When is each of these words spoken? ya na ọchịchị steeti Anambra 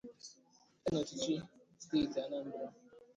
ya 0.83 0.89
na 0.91 0.97
ọchịchị 1.03 1.33
steeti 1.81 2.17
Anambra 2.25 2.67